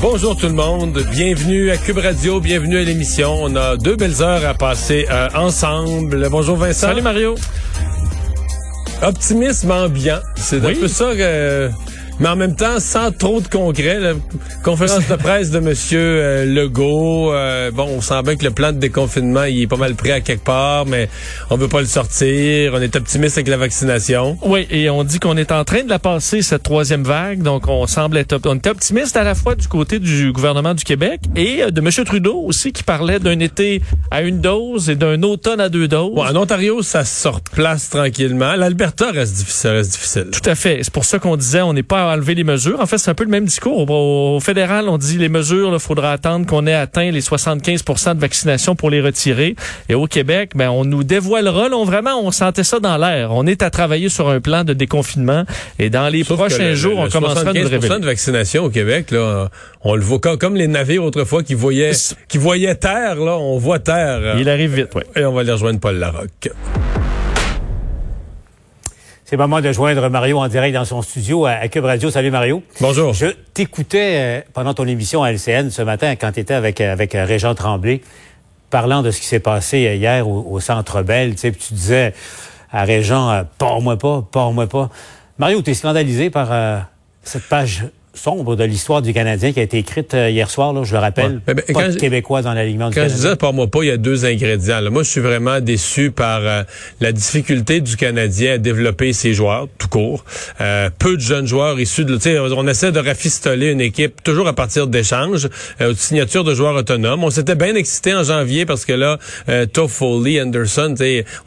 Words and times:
Bonjour 0.00 0.36
tout 0.36 0.46
le 0.46 0.52
monde, 0.52 1.02
bienvenue 1.10 1.70
à 1.70 1.78
Cube 1.78 1.96
Radio, 1.98 2.38
bienvenue 2.38 2.76
à 2.76 2.84
l'émission. 2.84 3.34
On 3.40 3.56
a 3.56 3.76
deux 3.78 3.96
belles 3.96 4.22
heures 4.22 4.44
à 4.44 4.52
passer 4.52 5.06
euh, 5.10 5.28
ensemble. 5.34 6.28
Bonjour 6.30 6.56
Vincent. 6.56 6.88
Salut 6.88 7.00
Mario. 7.00 7.34
Optimisme 9.02 9.70
ambiant, 9.70 10.20
c'est 10.36 10.64
un 10.64 10.74
peu 10.74 10.88
ça 10.88 11.14
que 11.16 11.70
mais 12.20 12.28
en 12.28 12.36
même 12.36 12.56
temps 12.56 12.80
sans 12.80 13.12
trop 13.12 13.40
de 13.40 13.48
concret. 13.48 13.98
La 14.00 14.14
conférence 14.62 15.06
de 15.08 15.16
presse 15.16 15.50
de 15.50 15.58
Monsieur 15.58 16.00
euh, 16.00 16.44
Legault, 16.44 17.32
euh, 17.32 17.70
bon, 17.70 17.88
on 17.96 18.00
sent 18.00 18.22
bien 18.22 18.36
que 18.36 18.44
le 18.44 18.50
plan 18.50 18.72
de 18.72 18.78
déconfinement 18.78 19.44
il 19.44 19.62
est 19.62 19.66
pas 19.66 19.76
mal 19.76 19.94
pris 19.94 20.12
à 20.12 20.20
quelque 20.20 20.44
part, 20.44 20.86
mais 20.86 21.08
on 21.50 21.56
veut 21.56 21.68
pas 21.68 21.80
le 21.80 21.86
sortir. 21.86 22.72
On 22.74 22.80
est 22.80 22.94
optimiste 22.96 23.38
avec 23.38 23.48
la 23.48 23.56
vaccination. 23.56 24.38
Oui, 24.42 24.66
et 24.70 24.88
on 24.90 25.04
dit 25.04 25.18
qu'on 25.18 25.36
est 25.36 25.52
en 25.52 25.64
train 25.64 25.82
de 25.82 25.88
la 25.88 25.98
passer 25.98 26.42
cette 26.42 26.62
troisième 26.62 27.04
vague, 27.04 27.42
donc 27.42 27.68
on 27.68 27.86
semble 27.86 28.16
être 28.16 28.38
on 28.46 28.56
est 28.56 28.66
optimiste 28.66 29.16
à 29.16 29.24
la 29.24 29.34
fois 29.34 29.54
du 29.54 29.68
côté 29.68 29.98
du 29.98 30.32
gouvernement 30.32 30.74
du 30.74 30.84
Québec 30.84 31.20
et 31.34 31.62
euh, 31.62 31.70
de 31.70 31.80
Monsieur 31.80 32.04
Trudeau 32.04 32.40
aussi 32.40 32.72
qui 32.72 32.82
parlait 32.82 33.18
d'un 33.18 33.38
été 33.40 33.82
à 34.10 34.22
une 34.22 34.40
dose 34.40 34.90
et 34.90 34.96
d'un 34.96 35.22
automne 35.22 35.60
à 35.60 35.68
deux 35.68 35.88
doses. 35.88 36.14
Bon, 36.14 36.24
en 36.24 36.36
Ontario, 36.36 36.82
ça 36.82 37.04
se 37.04 37.28
replace 37.28 37.90
tranquillement. 37.90 38.54
L'Alberta 38.56 39.10
reste 39.10 39.34
difficile, 39.36 39.70
reste 39.70 39.92
difficile. 39.92 40.28
Tout 40.32 40.48
à 40.48 40.54
fait. 40.54 40.80
C'est 40.82 40.92
pour 40.92 41.04
ça 41.04 41.18
qu'on 41.18 41.36
disait 41.36 41.62
on 41.62 41.72
n'est 41.72 41.82
pas 41.82 42.05
enlever 42.06 42.34
les 42.34 42.44
mesures. 42.44 42.80
En 42.80 42.86
fait, 42.86 42.98
c'est 42.98 43.10
un 43.10 43.14
peu 43.14 43.24
le 43.24 43.30
même 43.30 43.44
discours. 43.44 43.88
Au, 43.90 44.40
fédéral, 44.40 44.88
on 44.88 44.98
dit 44.98 45.18
les 45.18 45.28
mesures, 45.28 45.70
il 45.72 45.78
faudra 45.78 46.12
attendre 46.12 46.46
qu'on 46.46 46.66
ait 46.66 46.74
atteint 46.74 47.10
les 47.10 47.20
75% 47.20 48.14
de 48.14 48.20
vaccination 48.20 48.74
pour 48.74 48.90
les 48.90 49.00
retirer. 49.00 49.56
Et 49.88 49.94
au 49.94 50.06
Québec, 50.06 50.52
ben, 50.54 50.70
on 50.70 50.84
nous 50.84 51.04
dévoilera. 51.04 51.68
Là, 51.68 51.84
vraiment, 51.84 52.20
on 52.22 52.30
sentait 52.30 52.64
ça 52.64 52.80
dans 52.80 52.96
l'air. 52.96 53.32
On 53.32 53.46
est 53.46 53.62
à 53.62 53.70
travailler 53.70 54.08
sur 54.08 54.28
un 54.28 54.40
plan 54.40 54.64
de 54.64 54.72
déconfinement. 54.72 55.44
Et 55.78 55.90
dans 55.90 56.08
les 56.08 56.24
prochains 56.24 56.74
jours, 56.74 56.98
on 56.98 57.08
commencera 57.08 57.50
à 57.50 57.52
nous 57.52 57.68
révéler. 57.68 58.00
de 58.00 58.06
vaccination 58.06 58.64
au 58.64 58.70
Québec, 58.70 59.10
là, 59.10 59.48
on 59.82 59.94
le 59.94 60.02
voit 60.02 60.18
comme, 60.18 60.56
les 60.56 60.68
navires 60.68 61.04
autrefois 61.04 61.42
qui 61.42 61.54
voyaient, 61.54 61.92
qui 62.28 62.38
voyaient 62.38 62.74
terre, 62.74 63.16
là, 63.16 63.36
on 63.36 63.58
voit 63.58 63.78
terre. 63.78 64.36
Il 64.38 64.48
arrive 64.48 64.74
vite, 64.74 64.90
oui. 64.94 65.02
Et 65.14 65.24
on 65.24 65.32
va 65.32 65.40
aller 65.40 65.52
rejoindre 65.52 65.80
Paul 65.80 65.96
Larocque. 65.96 66.50
C'est 69.28 69.34
le 69.34 69.42
moment 69.42 69.60
de 69.60 69.72
joindre 69.72 70.08
Mario 70.08 70.38
en 70.38 70.46
direct 70.46 70.72
dans 70.72 70.84
son 70.84 71.02
studio 71.02 71.46
à, 71.46 71.66
Cube 71.66 71.84
Radio. 71.84 72.12
Salut 72.12 72.30
Mario. 72.30 72.62
Bonjour. 72.80 73.12
Je 73.12 73.26
t'écoutais 73.54 74.12
euh, 74.14 74.40
pendant 74.52 74.72
ton 74.72 74.86
émission 74.86 75.24
à 75.24 75.32
LCN 75.32 75.68
ce 75.70 75.82
matin 75.82 76.14
quand 76.14 76.30
tu 76.30 76.38
étais 76.38 76.54
avec, 76.54 76.80
euh, 76.80 76.92
avec 76.92 77.12
euh, 77.16 77.24
Régent 77.24 77.56
Tremblay, 77.56 78.02
parlant 78.70 79.02
de 79.02 79.10
ce 79.10 79.18
qui 79.18 79.26
s'est 79.26 79.40
passé 79.40 79.96
hier 79.96 80.28
au, 80.28 80.60
Centre 80.60 81.02
Bell. 81.02 81.32
Tu 81.32 81.38
sais, 81.38 81.50
tu 81.50 81.74
disais 81.74 82.14
à 82.70 82.84
Régent, 82.84 83.42
pars-moi 83.58 83.98
pas, 83.98 84.24
pars-moi 84.30 84.68
pas. 84.68 84.90
Mario, 85.38 85.60
tu 85.60 85.72
es 85.72 85.74
scandalisé 85.74 86.30
par 86.30 86.86
cette 87.24 87.48
page 87.48 87.82
sombre 88.18 88.56
de 88.56 88.64
l'histoire 88.64 89.02
du 89.02 89.12
Canadien 89.12 89.52
qui 89.52 89.60
a 89.60 89.62
été 89.62 89.78
écrite 89.78 90.14
euh, 90.14 90.30
hier 90.30 90.50
soir, 90.50 90.72
là, 90.72 90.82
je 90.84 90.92
le 90.92 90.98
rappelle. 90.98 91.40
Ben, 91.46 91.54
pas 91.54 91.88
de 91.88 91.96
Québécois 91.96 92.42
dans 92.42 92.54
l'alignement 92.54 92.88
du 92.88 92.94
Quand 92.94 93.08
je 93.08 93.14
disais, 93.14 93.36
par 93.36 93.52
moi 93.52 93.66
pas, 93.66 93.82
il 93.82 93.88
y 93.88 93.90
a 93.90 93.96
deux 93.96 94.24
ingrédients. 94.24 94.80
Moi, 94.90 95.02
je 95.02 95.10
suis 95.10 95.20
vraiment 95.20 95.60
déçu 95.60 96.10
par 96.10 96.40
euh, 96.42 96.62
la 97.00 97.12
difficulté 97.12 97.80
du 97.80 97.96
Canadien 97.96 98.54
à 98.54 98.58
développer 98.58 99.12
ses 99.12 99.34
joueurs, 99.34 99.68
tout 99.78 99.88
court. 99.88 100.24
Euh, 100.60 100.90
peu 100.98 101.16
de 101.16 101.20
jeunes 101.20 101.46
joueurs 101.46 101.78
issus 101.80 102.04
de... 102.04 102.18
On 102.56 102.66
essaie 102.66 102.92
de 102.92 102.98
rafistoler 102.98 103.70
une 103.70 103.80
équipe 103.80 104.22
toujours 104.22 104.48
à 104.48 104.52
partir 104.52 104.86
d'échanges, 104.86 105.48
de 105.78 105.94
signatures 105.94 106.44
de 106.44 106.54
joueurs 106.54 106.74
autonomes. 106.74 107.22
On 107.22 107.30
s'était 107.30 107.54
bien 107.54 107.74
excité 107.74 108.14
en 108.14 108.24
janvier 108.24 108.66
parce 108.66 108.84
que 108.84 108.92
là, 108.92 109.18
Toffoli, 109.72 110.40
Anderson, 110.40 110.94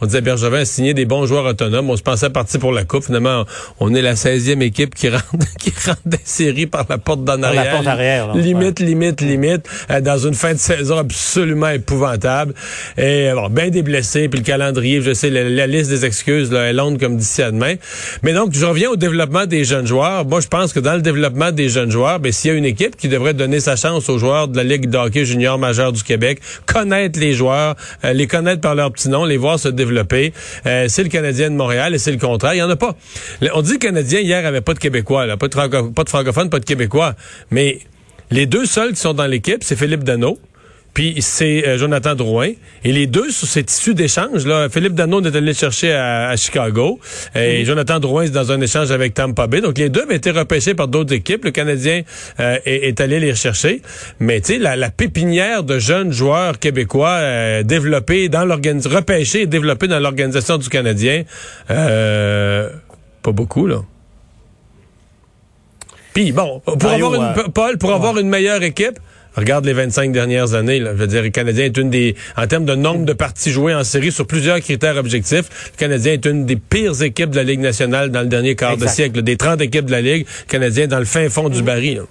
on 0.02 0.06
disait 0.06 0.22
Bergevin 0.22 0.60
a 0.60 0.66
signé 0.66 0.94
des 0.94 1.06
bons 1.06 1.26
joueurs 1.26 1.46
autonomes. 1.46 1.90
On 1.90 1.98
se 1.98 2.04
pensait 2.04 2.30
partir 2.30 2.60
pour 2.60 2.72
la 2.72 2.86
Coupe. 2.86 3.06
Finalement, 3.06 3.46
on 3.80 3.94
est 3.94 4.02
la 4.02 4.14
16e 4.14 4.62
équipe 4.62 4.96
qui 4.96 5.10
rentre, 5.10 5.24
qui 5.60 5.72
rentre 5.86 6.02
des 6.06 6.20
séries 6.24 6.59
par 6.66 6.86
la 6.90 6.98
porte 6.98 7.24
d'en 7.24 7.42
arrière. 7.44 7.66
La 7.66 7.72
porte 7.72 7.88
arrière. 7.88 8.36
limite, 8.36 8.80
limite, 8.80 9.22
limite, 9.22 9.70
euh, 9.90 10.02
dans 10.02 10.18
une 10.18 10.34
fin 10.34 10.54
de 10.54 10.60
saison 10.60 10.98
absolument 10.98 11.70
épouvantable. 11.70 12.54
Et 12.98 13.32
bon, 13.34 13.50
bien 13.50 13.70
des 13.70 13.82
blessés, 13.82 14.30
puis 14.30 14.40
le 14.40 14.46
calendrier, 14.46 15.02
je 15.02 15.14
sais, 15.14 15.30
la, 15.30 15.68
liste 15.68 15.90
des 15.90 16.06
excuses 16.06 16.52
là, 16.52 16.70
est 16.70 16.74
longue 16.74 17.00
comme 17.00 17.18
d'ici 17.18 17.42
à 17.42 17.52
demain. 17.52 17.76
Mais 18.24 18.34
donc, 18.34 18.54
je 18.54 18.66
reviens 18.66 18.90
au 18.90 18.96
développement 18.96 19.46
des 19.46 19.64
jeunes 19.64 19.88
joueurs. 19.88 20.26
Moi, 20.26 20.42
je 20.42 20.48
pense 20.48 20.74
que 20.74 20.80
dans 20.80 20.96
le 20.96 21.02
développement 21.02 21.52
des 21.52 21.70
jeunes 21.70 21.92
joueurs, 21.92 22.20
ben, 22.20 22.32
s'il 22.32 22.52
y 22.52 22.54
a 22.54 22.58
une 22.58 22.66
équipe 22.66 22.96
qui 22.96 23.08
devrait 23.08 23.34
donner 23.34 23.60
sa 23.60 23.76
chance 23.76 24.10
aux 24.10 24.18
joueurs 24.18 24.48
de 24.48 24.58
la 24.58 24.64
Ligue 24.64 24.90
de 24.90 24.98
hockey 24.98 25.26
junior 25.26 25.58
majeur 25.58 25.92
du 25.92 26.04
Québec, 26.04 26.40
connaître 26.66 27.20
les 27.20 27.34
joueurs, 27.34 27.76
euh, 28.04 28.14
les 28.14 28.28
connaître 28.28 28.62
par 28.62 28.76
leur 28.76 28.92
petit 28.92 29.10
nom, 29.10 29.26
les 29.26 29.38
voir 29.38 29.60
se 29.60 29.70
développer, 29.70 30.34
euh, 30.66 30.86
c'est 30.88 31.04
le 31.04 31.10
Canadien 31.10 31.50
de 31.50 31.56
Montréal 31.56 31.96
et 31.96 31.98
c'est 31.98 32.12
le 32.12 32.18
contraire. 32.18 32.54
Il 32.54 32.58
n'y 32.58 32.64
en 32.64 32.70
a 32.70 32.76
pas. 32.76 32.96
On 33.54 33.62
dit 33.62 33.80
que 33.80 33.88
le 33.88 33.92
Canadien, 33.94 34.20
hier, 34.20 34.46
avait 34.46 34.62
pas 34.62 34.74
de 34.74 34.80
Québécois, 34.80 35.26
là, 35.26 35.38
pas 35.38 35.48
de, 35.48 35.92
pas 35.92 36.04
de 36.04 36.10
francophones, 36.10 36.49
pas 36.50 36.60
de 36.60 36.66
Québécois. 36.66 37.16
Mais 37.52 37.80
les 38.32 38.46
deux 38.46 38.66
seuls 38.66 38.92
qui 38.92 39.00
sont 39.00 39.14
dans 39.14 39.28
l'équipe, 39.28 39.64
c'est 39.64 39.76
Philippe 39.76 40.04
Dano. 40.04 40.40
Puis 40.94 41.18
c'est 41.20 41.68
euh, 41.68 41.78
Jonathan 41.78 42.16
Drouin. 42.16 42.52
Et 42.84 42.92
les 42.92 43.08
deux, 43.08 43.30
sur 43.30 43.48
cette 43.48 43.72
issue 43.72 43.94
d'échange, 43.94 44.46
là, 44.46 44.70
Philippe 44.70 44.94
Dano 44.94 45.22
est 45.22 45.36
allé 45.36 45.54
chercher 45.54 45.94
à, 45.94 46.36
Chicago. 46.36 47.00
Et. 47.36 47.64
Jonathan 47.64 48.00
Drouin 48.00 48.24
est 48.24 48.32
dans 48.32 48.52
un 48.52 48.60
échange 48.60 48.92
avec 48.92 49.14
Tampa 49.14 49.48
Bay. 49.48 49.62
Donc 49.62 49.78
les 49.78 49.90
deux 49.90 50.02
avaient 50.02 50.16
été 50.16 50.32
repêchés 50.32 50.74
par 50.74 50.88
d'autres 50.88 51.14
équipes. 51.14 51.46
Le 51.46 51.52
Canadien 51.52 52.02
euh, 52.40 52.58
est, 52.66 53.00
allé 53.02 53.20
les 53.20 53.32
rechercher. 53.32 53.82
Mais 54.20 54.42
tu 54.42 54.54
sais, 54.54 54.60
la, 54.60 54.90
pépinière 54.90 55.64
de 55.64 55.80
jeunes 55.80 56.12
joueurs 56.12 56.60
québécois 56.60 57.18
euh, 57.20 57.64
développés 57.64 58.28
dans 58.28 58.44
l'organisation, 58.44 58.98
repêchés 58.98 59.42
et 59.44 59.48
développés 59.48 59.88
dans 59.88 60.00
l'organisation 60.00 60.58
du 60.58 60.70
Canadien, 60.70 61.24
pas 61.68 63.32
beaucoup, 63.32 63.68
là. 63.68 63.84
Puis 66.20 66.34
bon, 66.34 66.60
pour 66.60 66.92
avoir 66.92 67.16
une, 67.16 67.24
euh, 67.24 67.48
Paul, 67.54 67.78
pour 67.78 67.94
avoir 67.94 68.18
une 68.18 68.28
meilleure 68.28 68.62
équipe, 68.62 69.00
regarde 69.38 69.64
les 69.64 69.72
25 69.72 70.12
dernières 70.12 70.54
années. 70.54 70.78
Là. 70.78 70.92
Je 70.92 70.98
veux 70.98 71.08
dire, 71.08 71.22
le 71.22 71.30
Canadien 71.30 71.64
est 71.64 71.78
une 71.78 71.90
des, 71.90 72.18
en 72.36 72.46
termes 72.46 72.66
de 72.66 72.76
nombre 72.76 73.06
de 73.06 73.14
parties 73.14 73.52
jouées 73.52 73.74
en 73.74 73.86
série 73.86 74.12
sur 74.12 74.28
plusieurs 74.28 74.60
critères 74.60 74.98
objectifs, 74.98 75.72
le 75.74 75.78
Canadien 75.78 76.12
est 76.12 76.26
une 76.26 76.46
des 76.46 76.58
pires 76.58 77.02
équipes 77.02 77.30
de 77.30 77.38
la 77.38 77.44
Ligue 77.44 77.62
nationale 77.62 78.12
dans 78.12 78.20
le 78.20 78.28
dernier 78.28 78.58
quart 78.58 78.76
de 78.76 78.86
siècle. 78.86 79.22
Des 79.22 79.38
30 79.38 79.62
équipes 79.62 79.86
de 79.86 79.92
la 79.92 80.02
Ligue, 80.02 80.28
le 80.28 80.52
Canadien 80.52 80.84
est 80.84 80.88
dans 80.88 81.00
le 81.00 81.06
fin 81.06 81.30
fond 81.30 81.48
du 81.48 81.64
baril. 81.64 82.02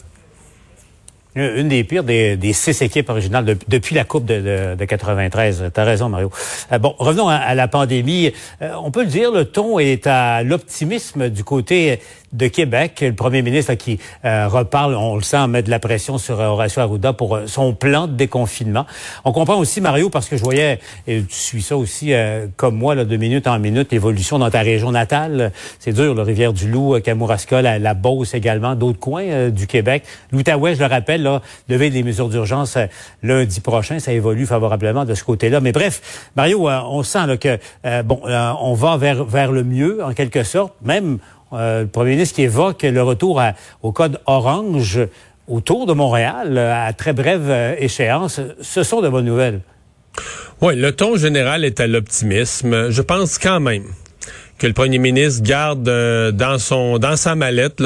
Une 1.39 1.69
des 1.69 1.85
pires 1.85 2.05
des, 2.05 2.53
six 2.53 2.83
équipes 2.83 3.11
originales 3.11 3.57
depuis 3.69 3.95
la 3.95 4.05
Coupe 4.05 4.25
de, 4.25 4.75
de, 4.77 4.85
93. 4.85 5.71
T'as 5.73 5.85
raison, 5.85 6.09
Mario. 6.09 6.31
Euh, 6.73 6.79
bon, 6.79 6.95
revenons 6.99 7.29
à, 7.29 7.55
la 7.55 7.69
pandémie. 7.69 8.33
Euh, 8.63 8.73
on 8.83 8.91
peut 8.91 9.03
le 9.03 9.09
dire, 9.09 9.31
le 9.31 9.45
ton 9.45 9.79
est 9.79 10.07
à 10.07 10.43
l'optimisme 10.43 11.29
du 11.29 11.45
côté 11.45 12.01
de 12.33 12.47
Québec, 12.49 12.99
le 13.01 13.15
premier 13.15 13.43
ministre 13.43 13.75
qui 13.75 13.99
euh, 14.25 14.49
reparle, 14.49 14.95
on 14.95 15.17
le 15.17 15.23
sent, 15.23 15.47
met 15.49 15.63
de 15.63 15.71
la 15.71 15.79
pression 15.79 16.19
sur 16.19 16.39
Horacio 16.39 16.83
Arruda 16.83 17.13
pour 17.13 17.37
euh, 17.37 17.47
son 17.47 17.73
plan 17.73 18.07
de 18.07 18.13
déconfinement. 18.13 18.87
On 19.25 19.33
comprend 19.33 19.57
aussi, 19.57 19.81
Mario, 19.81 20.11
parce 20.11 20.29
que 20.29 20.37
je 20.37 20.43
voyais, 20.43 20.79
et 21.07 21.23
tu 21.23 21.35
suis 21.35 21.63
ça 21.63 21.77
aussi 21.77 22.13
euh, 22.13 22.47
comme 22.57 22.77
moi, 22.77 22.95
là, 22.95 23.05
de 23.05 23.17
minute 23.17 23.47
en 23.47 23.59
minute, 23.59 23.93
l'évolution 23.93 24.39
dans 24.39 24.51
ta 24.51 24.61
région 24.61 24.91
natale. 24.91 25.53
C'est 25.79 25.93
dur, 25.93 26.15
la 26.15 26.25
Rivière-du-Loup, 26.25 27.01
Kamouraska, 27.01 27.63
la, 27.63 27.79
la, 27.79 27.95
Beauce 27.95 28.35
également, 28.35 28.75
d'autres 28.75 29.01
coins 29.01 29.49
du 29.49 29.67
Québec. 29.67 30.05
L'Outaouais, 30.31 30.75
je 30.75 30.81
le 30.81 30.87
rappelle, 30.87 31.27
là, 31.69 31.91
des 31.91 32.03
mesures 32.03 32.29
d'urgence 32.29 32.79
lundi 33.23 33.61
prochain, 33.61 33.99
ça 33.99 34.13
évolue 34.13 34.47
favorablement 34.47 35.05
de 35.05 35.15
ce 35.15 35.25
côté-là. 35.25 35.61
Mais 35.61 35.73
bref, 35.73 36.31
Mario, 36.37 36.69
on 36.69 37.03
sent 37.03 37.27
là, 37.27 37.37
que, 37.37 37.59
bon, 38.03 38.21
on 38.61 38.75
va 38.75 38.97
vers, 38.97 39.25
vers 39.25 39.53
le 39.53 39.65
mieux, 39.65 40.05
en 40.05 40.13
quelque 40.13 40.43
sorte, 40.43 40.75
même 40.83 41.19
euh, 41.53 41.83
le 41.83 41.87
premier 41.87 42.11
ministre 42.11 42.35
qui 42.35 42.43
évoque 42.43 42.83
le 42.83 43.03
retour 43.03 43.41
au 43.83 43.93
code 43.93 44.21
orange 44.27 45.01
autour 45.47 45.87
de 45.87 45.95
Montréal 45.95 46.59
à 46.59 46.93
très 46.93 47.13
brève 47.13 47.49
euh, 47.49 47.75
échéance. 47.79 48.41
Ce 48.61 48.83
sont 48.83 49.01
de 49.01 49.09
bonnes 49.09 49.25
nouvelles. 49.25 49.61
Oui, 50.61 50.77
le 50.77 50.93
ton 50.93 51.17
général 51.17 51.65
est 51.65 51.81
à 51.81 51.87
l'optimisme. 51.87 52.91
Je 52.91 53.03
pense 53.03 53.39
quand 53.39 53.61
même 53.61 53.85
que 54.59 54.67
le 54.67 54.73
premier 54.73 54.99
ministre 54.99 55.43
garde 55.43 55.89
euh, 55.89 56.33
dans 56.33 56.59
son 56.59 56.99
dans 56.99 57.17
sa 57.17 57.35
mallette 57.35 57.83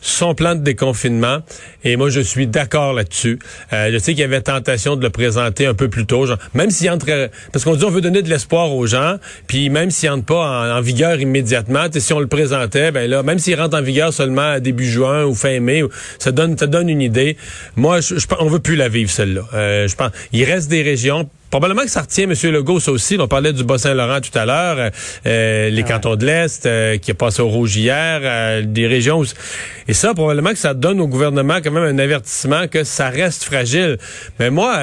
son 0.00 0.34
plan 0.34 0.54
de 0.54 0.60
déconfinement 0.60 1.38
et 1.84 1.96
moi 1.96 2.10
je 2.10 2.20
suis 2.20 2.46
d'accord 2.46 2.92
là-dessus. 2.92 3.38
Euh, 3.72 3.90
je 3.92 3.98
sais 3.98 4.12
qu'il 4.12 4.20
y 4.20 4.24
avait 4.24 4.40
tentation 4.40 4.96
de 4.96 5.02
le 5.02 5.10
présenter 5.10 5.66
un 5.66 5.74
peu 5.74 5.88
plus 5.88 6.06
tôt, 6.06 6.26
même 6.54 6.70
s'il 6.70 6.90
entre 6.90 7.30
parce 7.52 7.64
qu'on 7.64 7.76
dit 7.76 7.84
on 7.84 7.90
veut 7.90 8.00
donner 8.00 8.22
de 8.22 8.28
l'espoir 8.28 8.72
aux 8.72 8.86
gens, 8.86 9.16
puis 9.46 9.70
même 9.70 9.90
s'il 9.90 10.10
entre 10.10 10.26
pas 10.26 10.76
en, 10.76 10.80
vigueur 10.80 11.20
immédiatement, 11.20 11.86
si 11.96 12.12
on 12.12 12.20
le 12.20 12.26
présentait, 12.26 12.90
ben 12.90 13.08
là 13.08 13.22
même 13.22 13.38
s'il 13.38 13.58
rentre 13.60 13.76
en 13.76 13.82
vigueur 13.82 14.12
seulement 14.12 14.58
début 14.58 14.86
juin 14.86 15.24
ou 15.24 15.34
fin 15.34 15.60
mai, 15.60 15.82
ça 16.18 16.32
donne 16.32 16.58
ça 16.58 16.66
donne 16.66 16.88
une 16.88 17.02
idée. 17.02 17.36
Moi 17.76 18.00
je, 18.00 18.14
on 18.40 18.48
veut 18.48 18.58
plus 18.58 18.76
la 18.76 18.88
vivre 18.88 19.10
celle-là. 19.10 19.42
Euh, 19.54 19.88
je 19.88 19.94
pense 19.94 20.10
il 20.32 20.44
reste 20.44 20.68
des 20.68 20.82
régions 20.82 21.28
Probablement 21.50 21.82
que 21.82 21.90
ça 21.90 22.02
retient 22.02 22.24
M. 22.24 22.34
Legault, 22.52 22.80
ça 22.80 22.90
aussi. 22.90 23.16
On 23.20 23.28
parlait 23.28 23.52
du 23.52 23.64
Bas-Saint-Laurent 23.64 24.20
tout 24.20 24.36
à 24.36 24.46
l'heure, 24.46 24.76
euh, 24.78 24.90
euh, 25.26 25.70
les 25.70 25.82
cantons 25.84 26.16
de 26.16 26.26
l'Est, 26.26 26.66
euh, 26.66 26.98
qui 26.98 27.12
est 27.12 27.14
passé 27.14 27.40
au 27.40 27.48
rouge 27.48 27.76
hier, 27.76 28.62
des 28.64 28.86
régions. 28.86 29.22
Et 29.88 29.94
ça, 29.94 30.14
probablement 30.14 30.50
que 30.50 30.58
ça 30.58 30.74
donne 30.74 31.00
au 31.00 31.06
gouvernement 31.06 31.58
quand 31.62 31.70
même 31.70 31.84
un 31.84 31.98
avertissement 31.98 32.66
que 32.66 32.82
ça 32.82 33.08
reste 33.08 33.44
fragile. 33.44 33.98
Mais 34.40 34.50
moi, 34.50 34.76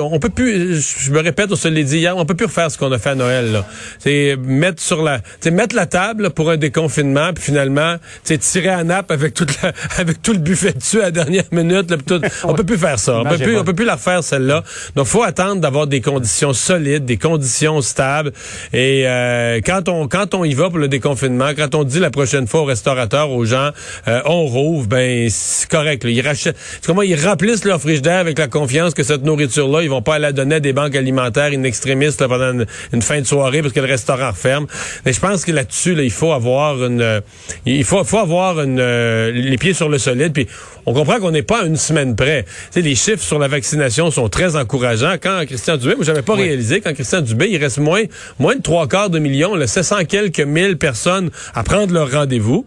on 0.00 0.18
peut 0.18 0.28
plus, 0.28 0.84
je 1.04 1.12
me 1.12 1.20
répète, 1.20 1.52
on 1.52 1.56
se 1.56 1.68
l'a 1.68 1.82
dit 1.82 1.98
hier, 1.98 2.16
on 2.16 2.26
peut 2.26 2.34
plus 2.34 2.46
refaire 2.46 2.70
ce 2.70 2.76
qu'on 2.76 2.90
a 2.90 2.98
fait 2.98 3.10
à 3.10 3.14
Noël. 3.14 3.62
C'est 4.00 4.36
mettre 4.36 4.82
sur 4.82 5.02
la, 5.02 5.20
mettre 5.50 5.76
la 5.76 5.86
table 5.86 6.30
pour 6.30 6.50
un 6.50 6.56
déconfinement, 6.56 7.32
puis 7.32 7.44
finalement, 7.44 7.96
tirer 8.24 8.70
à 8.70 8.82
nappe 8.82 9.10
avec 9.10 9.34
toute 9.34 9.52
avec 9.98 10.22
tout 10.22 10.32
le 10.32 10.38
buffet 10.38 10.72
dessus 10.72 11.00
à 11.00 11.04
la 11.04 11.10
dernière 11.10 11.44
minute. 11.52 11.90
Là, 11.90 11.96
tout, 12.04 12.20
on 12.44 12.54
peut 12.54 12.64
plus 12.64 12.78
faire 12.78 12.98
ça. 12.98 13.20
On 13.20 13.24
peut 13.24 13.38
plus, 13.38 13.56
on 13.56 13.64
peut 13.64 13.74
plus 13.74 13.84
la 13.84 13.94
refaire 13.94 14.24
celle-là. 14.24 14.64
Donc, 14.96 15.06
faut 15.06 15.22
attendre 15.22 15.60
d'avoir 15.60 15.86
des 15.92 16.00
conditions 16.00 16.54
solides, 16.54 17.04
des 17.04 17.18
conditions 17.18 17.82
stables. 17.82 18.32
Et 18.72 19.06
euh, 19.06 19.60
quand 19.64 19.90
on 19.90 20.08
quand 20.08 20.34
on 20.34 20.42
y 20.42 20.54
va 20.54 20.70
pour 20.70 20.78
le 20.78 20.88
déconfinement, 20.88 21.50
quand 21.54 21.74
on 21.74 21.84
dit 21.84 22.00
la 22.00 22.10
prochaine 22.10 22.46
fois 22.46 22.62
aux 22.62 22.64
restaurateurs, 22.64 23.30
aux 23.30 23.44
gens, 23.44 23.70
euh, 24.08 24.22
on 24.24 24.46
rouvre, 24.46 24.86
ben 24.88 25.28
c'est 25.28 25.68
correct. 25.68 26.04
Ils 26.08 26.22
rachètent, 26.22 26.56
comment 26.86 27.02
ils 27.02 27.14
remplissent 27.14 27.64
leur 27.64 27.78
frigidaire 27.78 28.20
avec 28.20 28.38
la 28.38 28.48
confiance 28.48 28.94
que 28.94 29.02
cette 29.02 29.22
nourriture-là, 29.22 29.82
ils 29.82 29.90
vont 29.90 30.00
pas 30.00 30.18
la 30.18 30.32
donner 30.32 30.54
à 30.56 30.60
des 30.60 30.72
banques 30.72 30.96
alimentaires 30.96 31.52
inextrémistes 31.52 32.26
pendant 32.26 32.64
une, 32.92 33.02
fin 33.02 33.20
de 33.20 33.26
soirée 33.26 33.60
parce 33.60 33.74
que 33.74 33.80
le 33.80 33.86
restaurant 33.86 34.30
referme. 34.30 34.66
Mais 35.04 35.12
je 35.12 35.20
pense 35.20 35.44
que 35.44 35.52
là-dessus, 35.52 35.94
là, 35.94 36.04
il 36.04 36.10
faut 36.10 36.32
avoir 36.32 36.82
une, 36.82 37.02
euh, 37.02 37.20
il 37.66 37.84
faut, 37.84 38.02
faut 38.04 38.18
avoir 38.18 38.60
une, 38.60 38.80
les 39.28 39.58
pieds 39.58 39.74
sur 39.74 39.90
le 39.90 39.98
solide. 39.98 40.32
Puis 40.32 40.48
on 40.86 40.94
comprend 40.94 41.20
qu'on 41.20 41.32
n'est 41.32 41.42
pas 41.42 41.66
une 41.66 41.76
semaine 41.76 42.16
près. 42.16 42.46
Tu 42.72 42.80
les 42.80 42.94
chiffres 42.94 43.22
sur 43.22 43.38
la 43.38 43.48
vaccination 43.48 44.10
sont 44.10 44.30
très 44.30 44.56
encourageants. 44.56 45.16
Quand 45.22 45.44
Christian 45.46 45.76
Dubé, 45.82 45.96
moi, 45.96 46.04
j'avais 46.04 46.22
pas 46.22 46.34
réalisé, 46.34 46.80
quand 46.80 46.92
Christian 46.94 47.20
Dubé, 47.20 47.48
il 47.50 47.58
reste 47.58 47.78
moins, 47.78 48.02
moins 48.38 48.56
de 48.56 48.62
trois 48.62 48.88
quarts 48.88 49.10
de 49.10 49.18
million, 49.18 49.54
le 49.54 49.66
700 49.66 50.04
quelques 50.08 50.40
mille 50.40 50.78
personnes 50.78 51.30
à 51.54 51.62
prendre 51.62 51.92
leur 51.92 52.10
rendez-vous. 52.10 52.66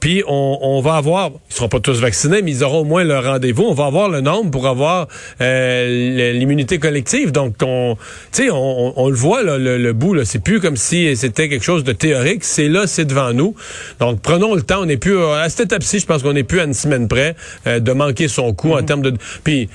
Puis 0.00 0.22
on, 0.28 0.80
va 0.80 0.94
avoir, 0.94 1.32
ils 1.50 1.54
seront 1.54 1.68
pas 1.68 1.80
tous 1.80 2.00
vaccinés, 2.00 2.42
mais 2.42 2.52
ils 2.52 2.62
auront 2.62 2.80
au 2.80 2.84
moins 2.84 3.02
leur 3.02 3.24
rendez-vous. 3.24 3.64
On 3.64 3.74
va 3.74 3.86
avoir 3.86 4.08
le 4.08 4.20
nombre 4.20 4.50
pour 4.50 4.68
avoir 4.68 5.08
euh, 5.40 6.32
l'immunité 6.32 6.78
collective. 6.78 7.32
Donc 7.32 7.54
on, 7.62 7.96
tu 8.32 8.44
sais, 8.44 8.48
on, 8.52 9.08
le 9.08 9.16
voit 9.16 9.42
le, 9.42 9.76
le, 9.76 9.92
bout. 9.92 10.14
Là, 10.14 10.24
c'est 10.24 10.38
plus 10.38 10.60
comme 10.60 10.76
si 10.76 11.16
c'était 11.16 11.48
quelque 11.48 11.64
chose 11.64 11.82
de 11.82 11.92
théorique. 11.92 12.44
C'est 12.44 12.68
là, 12.68 12.86
c'est 12.86 13.06
devant 13.06 13.32
nous. 13.32 13.56
Donc 13.98 14.20
prenons 14.20 14.54
le 14.54 14.62
temps. 14.62 14.82
On 14.82 14.86
n'est 14.86 14.98
plus 14.98 15.20
à 15.20 15.48
cette 15.48 15.66
étape-ci. 15.66 15.98
Je 15.98 16.06
pense 16.06 16.22
qu'on 16.22 16.32
n'est 16.32 16.44
plus 16.44 16.60
à 16.60 16.64
une 16.64 16.74
semaine 16.74 17.08
près 17.08 17.34
euh, 17.66 17.80
de 17.80 17.92
manquer 17.92 18.28
son 18.28 18.52
coup 18.54 18.72
en 18.72 18.80
mm-hmm. 18.80 18.84
termes 18.84 19.02
de. 19.02 19.14
Puis 19.42 19.68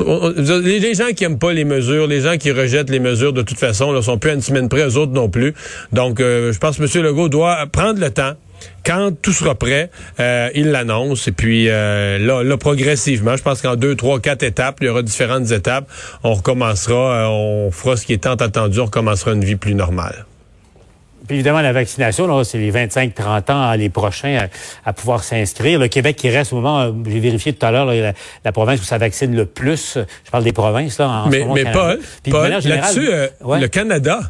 les 0.00 0.94
gens 0.94 1.12
qui 1.14 1.24
aiment 1.24 1.38
pas 1.38 1.52
les 1.52 1.64
mesures, 1.64 2.06
les 2.06 2.20
gens 2.20 2.36
qui 2.36 2.50
rejettent 2.50 2.90
les 2.90 3.00
mesures 3.00 3.32
de 3.32 3.42
toute 3.42 3.58
façon, 3.58 3.92
ne 3.92 4.00
sont 4.00 4.18
plus 4.18 4.30
à 4.30 4.34
une 4.34 4.42
semaine 4.42 4.68
près, 4.68 4.86
eux 4.86 4.96
autres 4.96 5.12
non 5.12 5.28
plus. 5.28 5.54
Donc, 5.92 6.20
euh, 6.20 6.52
je 6.52 6.58
pense 6.58 6.78
que 6.78 6.82
M. 6.82 7.04
Legault 7.04 7.28
doit 7.28 7.66
prendre 7.66 8.00
le 8.00 8.10
temps 8.10 8.34
quand 8.84 9.10
tout 9.20 9.32
sera 9.32 9.54
prêt, 9.54 9.90
euh, 10.20 10.50
il 10.54 10.70
l'annonce. 10.70 11.28
Et 11.28 11.32
puis 11.32 11.68
euh, 11.68 12.18
là, 12.18 12.42
là, 12.42 12.56
progressivement, 12.56 13.36
je 13.36 13.42
pense 13.42 13.62
qu'en 13.62 13.76
deux, 13.76 13.94
trois, 13.94 14.20
quatre 14.20 14.42
étapes, 14.42 14.78
il 14.80 14.86
y 14.86 14.88
aura 14.88 15.02
différentes 15.02 15.50
étapes. 15.50 15.88
On 16.24 16.34
recommencera, 16.34 16.94
euh, 16.94 17.26
on 17.28 17.70
fera 17.70 17.96
ce 17.96 18.06
qui 18.06 18.12
est 18.12 18.24
tant 18.24 18.34
attendu, 18.34 18.80
on 18.80 18.86
recommencera 18.86 19.32
une 19.32 19.44
vie 19.44 19.56
plus 19.56 19.74
normale. 19.74 20.26
Puis 21.32 21.38
évidemment, 21.38 21.62
la 21.62 21.72
vaccination, 21.72 22.44
c'est 22.44 22.58
les 22.58 22.70
25-30 22.70 23.50
ans 23.50 23.72
les 23.72 23.88
prochains 23.88 24.48
à, 24.84 24.92
pouvoir 24.92 25.24
s'inscrire. 25.24 25.78
Le 25.78 25.88
Québec 25.88 26.14
qui 26.14 26.28
reste 26.28 26.52
au 26.52 26.56
moment, 26.56 26.94
j'ai 27.08 27.20
vérifié 27.20 27.54
tout 27.54 27.64
à 27.64 27.70
l'heure, 27.70 27.86
la, 27.86 28.52
province 28.52 28.82
où 28.82 28.84
ça 28.84 28.98
vaccine 28.98 29.34
le 29.34 29.46
plus. 29.46 29.96
Je 30.26 30.30
parle 30.30 30.44
des 30.44 30.52
provinces 30.52 30.98
là. 30.98 31.08
En 31.08 31.28
mais 31.30 31.38
ce 31.38 31.44
moment, 31.44 31.54
mais 31.54 31.72
Paul, 31.72 32.00
Paul 32.30 32.50
là-dessus, 32.50 33.08
le 33.40 33.66
Canada 33.68 34.20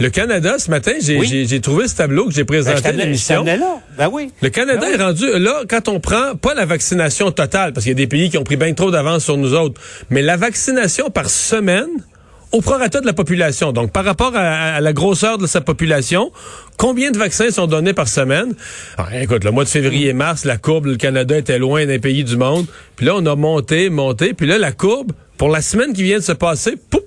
le 0.00 0.10
Canada, 0.10 0.58
ce 0.58 0.70
matin, 0.70 0.92
j'ai 1.00 1.60
trouvé 1.60 1.88
ce 1.88 1.96
tableau 1.96 2.26
que 2.26 2.34
j'ai 2.34 2.44
présenté 2.44 2.82
ben, 2.82 2.88
à 3.00 3.04
l'émission. 3.04 3.42
Ben 3.42 4.08
oui. 4.12 4.30
Le 4.42 4.48
Canada 4.50 4.80
ben 4.82 5.00
est 5.00 5.02
rendu, 5.02 5.24
là, 5.38 5.62
quand 5.68 5.88
on 5.88 5.98
prend 5.98 6.36
pas 6.36 6.54
la 6.54 6.66
vaccination 6.66 7.32
totale, 7.32 7.72
parce 7.72 7.84
qu'il 7.84 7.92
y 7.92 7.96
a 7.96 7.96
des 7.96 8.06
pays 8.06 8.30
qui 8.30 8.38
ont 8.38 8.44
pris 8.44 8.56
bien 8.56 8.72
trop 8.74 8.92
d'avance 8.92 9.24
sur 9.24 9.36
nous 9.36 9.54
autres, 9.54 9.80
mais 10.10 10.22
la 10.22 10.36
vaccination 10.36 11.10
par 11.10 11.30
semaine, 11.30 11.88
au 12.52 12.60
prorata 12.60 13.00
de 13.00 13.06
la 13.06 13.12
population. 13.12 13.72
Donc, 13.72 13.92
par 13.92 14.04
rapport 14.04 14.32
à, 14.34 14.80
la 14.80 14.92
grosseur 14.92 15.38
de 15.38 15.46
sa 15.46 15.60
population, 15.60 16.32
combien 16.76 17.10
de 17.10 17.18
vaccins 17.18 17.50
sont 17.50 17.66
donnés 17.66 17.92
par 17.92 18.08
semaine? 18.08 18.54
Ah, 18.96 19.08
écoute, 19.20 19.44
le 19.44 19.50
mois 19.50 19.64
de 19.64 19.68
février-mars, 19.68 20.44
la 20.44 20.56
courbe, 20.56 20.86
le 20.86 20.96
Canada 20.96 21.36
était 21.36 21.58
loin 21.58 21.86
d'un 21.86 21.98
pays 21.98 22.24
du 22.24 22.36
monde. 22.36 22.66
Puis 22.96 23.06
là, 23.06 23.14
on 23.16 23.26
a 23.26 23.36
monté, 23.36 23.90
monté. 23.90 24.34
Puis 24.34 24.46
là, 24.46 24.58
la 24.58 24.72
courbe, 24.72 25.12
pour 25.36 25.48
la 25.48 25.62
semaine 25.62 25.92
qui 25.92 26.02
vient 26.02 26.18
de 26.18 26.24
se 26.24 26.32
passer, 26.32 26.76
poup, 26.90 27.04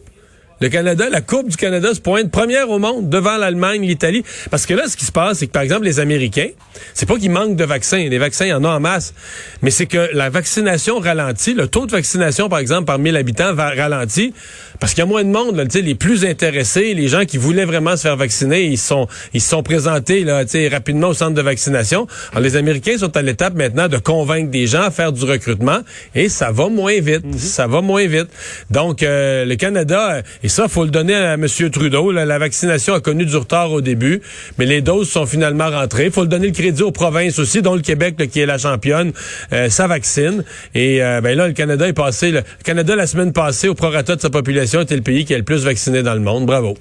le 0.61 0.69
Canada, 0.69 1.09
la 1.09 1.21
Coupe 1.21 1.49
du 1.49 1.57
Canada 1.57 1.91
se 1.93 1.99
pointe 1.99 2.29
première 2.29 2.69
au 2.69 2.77
monde 2.77 3.09
devant 3.09 3.35
l'Allemagne, 3.37 3.81
l'Italie. 3.81 4.23
Parce 4.51 4.67
que 4.67 4.75
là, 4.75 4.83
ce 4.87 4.95
qui 4.95 5.05
se 5.05 5.11
passe, 5.11 5.39
c'est 5.39 5.47
que, 5.47 5.51
par 5.51 5.63
exemple, 5.63 5.85
les 5.85 5.99
Américains, 5.99 6.49
c'est 6.93 7.07
pas 7.07 7.17
qu'ils 7.17 7.31
manquent 7.31 7.55
de 7.55 7.65
vaccins. 7.65 7.97
Les 7.97 8.19
vaccins, 8.19 8.45
il 8.45 8.49
y 8.49 8.53
en 8.53 8.63
a 8.63 8.69
en 8.69 8.79
masse. 8.79 9.15
Mais 9.63 9.71
c'est 9.71 9.87
que 9.87 10.09
la 10.13 10.29
vaccination 10.29 10.99
ralentit. 10.99 11.55
Le 11.55 11.67
taux 11.67 11.87
de 11.87 11.91
vaccination, 11.91 12.47
par 12.47 12.59
exemple, 12.59 12.85
par 12.85 12.99
1000 12.99 13.15
habitants 13.15 13.53
va 13.55 13.71
ralentir 13.71 14.31
parce 14.79 14.93
qu'il 14.93 15.01
y 15.01 15.03
a 15.03 15.07
moins 15.07 15.23
de 15.23 15.29
monde. 15.29 15.55
Là, 15.55 15.63
les 15.73 15.95
plus 15.95 16.25
intéressés, 16.25 16.93
les 16.93 17.07
gens 17.07 17.25
qui 17.25 17.37
voulaient 17.37 17.65
vraiment 17.65 17.97
se 17.97 18.03
faire 18.03 18.15
vacciner, 18.17 18.65
ils 18.65 18.77
sont 18.77 19.07
ils 19.33 19.41
se 19.41 19.49
sont 19.49 19.63
présentés 19.63 20.23
là, 20.23 20.43
rapidement 20.71 21.07
au 21.07 21.13
centre 21.15 21.33
de 21.33 21.41
vaccination. 21.41 22.07
Alors, 22.31 22.43
les 22.43 22.55
Américains 22.55 22.99
sont 22.99 23.15
à 23.17 23.23
l'étape 23.23 23.55
maintenant 23.55 23.87
de 23.87 23.97
convaincre 23.97 24.51
des 24.51 24.67
gens 24.67 24.83
à 24.83 24.91
faire 24.91 25.11
du 25.11 25.25
recrutement 25.25 25.79
et 26.13 26.29
ça 26.29 26.51
va 26.51 26.69
moins 26.69 26.99
vite. 26.99 27.25
Mhm. 27.25 27.37
Ça 27.37 27.65
va 27.65 27.81
moins 27.81 28.05
vite. 28.05 28.29
Donc, 28.69 29.01
euh, 29.01 29.43
le 29.45 29.55
Canada... 29.55 30.21
Et 30.43 30.50
ça, 30.51 30.67
faut 30.67 30.83
le 30.83 30.91
donner 30.91 31.15
à 31.15 31.33
M. 31.33 31.47
Trudeau. 31.71 32.11
la 32.11 32.37
vaccination 32.37 32.93
a 32.93 32.99
connu 32.99 33.25
du 33.25 33.35
retard 33.35 33.71
au 33.71 33.81
début, 33.81 34.21
mais 34.57 34.65
les 34.65 34.81
doses 34.81 35.09
sont 35.09 35.25
finalement 35.25 35.69
rentrées. 35.69 36.05
Il 36.05 36.11
faut 36.11 36.21
le 36.21 36.27
donner 36.27 36.47
le 36.47 36.53
crédit 36.53 36.83
aux 36.83 36.91
provinces 36.91 37.39
aussi, 37.39 37.61
dont 37.61 37.73
le 37.73 37.81
Québec, 37.81 38.15
qui 38.29 38.41
est 38.41 38.45
la 38.45 38.57
championne, 38.57 39.13
euh, 39.53 39.69
ça 39.69 39.87
vaccine. 39.87 40.43
Et 40.75 41.01
euh, 41.01 41.21
ben 41.21 41.35
là, 41.35 41.47
le 41.47 41.53
Canada 41.53 41.87
est 41.87 41.93
passé. 41.93 42.31
Le 42.31 42.43
Canada, 42.63 42.95
la 42.95 43.07
semaine 43.07 43.33
passée, 43.33 43.69
au 43.69 43.75
prorata 43.75 44.15
de 44.15 44.21
sa 44.21 44.29
population, 44.29 44.81
était 44.81 44.95
le 44.95 45.01
pays 45.01 45.25
qui 45.25 45.33
est 45.33 45.37
le 45.37 45.43
plus 45.43 45.63
vacciné 45.63 46.03
dans 46.03 46.13
le 46.13 46.19
monde. 46.19 46.45
Bravo. 46.45 46.75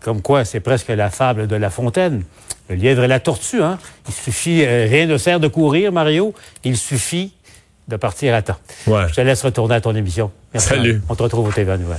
Comme 0.00 0.20
quoi, 0.20 0.44
c'est 0.44 0.60
presque 0.60 0.88
la 0.88 1.10
fable 1.10 1.46
de 1.46 1.56
La 1.56 1.70
Fontaine. 1.70 2.22
Le 2.68 2.76
lièvre 2.76 3.04
et 3.04 3.08
la 3.08 3.18
tortue, 3.18 3.62
hein? 3.62 3.78
Il 4.08 4.14
suffit, 4.14 4.64
euh, 4.64 4.86
rien 4.88 5.06
ne 5.06 5.16
sert 5.16 5.40
de 5.40 5.48
courir, 5.48 5.90
Mario. 5.90 6.34
Il 6.64 6.76
suffit 6.76 7.32
de 7.88 7.96
partir 7.96 8.34
à 8.34 8.42
temps. 8.42 8.58
Ouais. 8.86 9.08
Je 9.08 9.14
te 9.14 9.20
laisse 9.20 9.42
retourner 9.42 9.76
à 9.76 9.80
ton 9.80 9.94
émission. 9.94 10.30
Salut. 10.54 11.00
On 11.08 11.14
te 11.14 11.22
retrouve 11.22 11.48
au 11.48 11.52
TV 11.52 11.76
Nouvelle. 11.78 11.98